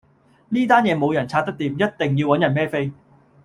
[0.49, 1.87] 呢單嘢冇人拆得掂，一定要
[2.27, 2.91] 搵人孭飛